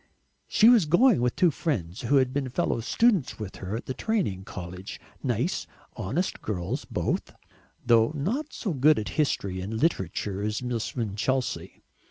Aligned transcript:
She 0.47 0.67
was 0.67 0.85
going 0.85 1.21
with 1.21 1.35
two 1.35 1.51
friends 1.51 2.01
who 2.01 2.15
had 2.15 2.33
been 2.33 2.49
fellow 2.49 2.79
students 2.79 3.37
with 3.37 3.57
her 3.57 3.75
at 3.77 3.85
the 3.85 3.93
training 3.93 4.45
college, 4.45 4.99
nice 5.21 5.67
honest 5.95 6.41
girls 6.41 6.85
both, 6.85 7.33
though 7.85 8.11
not 8.15 8.51
so 8.51 8.73
good 8.73 8.97
at 8.97 9.09
history 9.09 9.61
and 9.61 9.79
literature 9.79 10.41
as 10.41 10.63
Miss 10.63 10.95
Winchelsea. 10.95 11.83